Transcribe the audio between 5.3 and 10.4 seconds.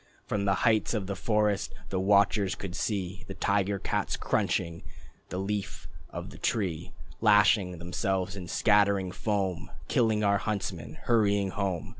Leaf of the Tree Lashing themselves, and scattering foam, Killing our